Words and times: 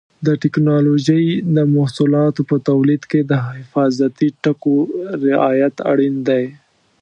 د 0.25 0.27
ټېکنالوجۍ 0.41 1.25
د 1.55 1.57
محصولاتو 1.75 2.41
په 2.49 2.55
تولید 2.69 3.03
کې 3.11 3.21
د 3.31 3.33
حفاظتي 3.47 4.29
ټکو 4.43 4.75
رعایت 5.25 5.75
اړین 5.91 6.15
دی. 6.29 6.45